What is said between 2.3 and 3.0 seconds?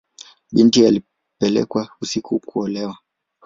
kuolewa.